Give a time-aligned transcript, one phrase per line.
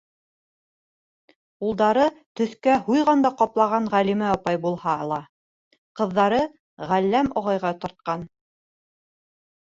[1.65, 2.05] Улдары
[2.39, 5.19] төҫкә һуйған да ҡаплаған Ғәлимә апай булһа ла,
[6.01, 6.39] ҡыҙҙары
[6.93, 8.25] Ғәлләм ағайға тартҡан.